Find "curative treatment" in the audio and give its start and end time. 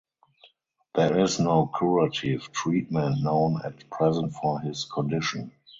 1.77-3.21